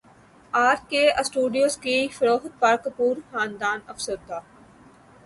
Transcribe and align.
ار 0.53 0.75
K 0.89 1.03
studios 1.11 1.77
کی 1.77 1.97
فروخت 2.17 2.59
پر 2.59 2.75
کپور 2.83 3.15
خاندان 3.31 3.79
افسردہ 3.87 4.39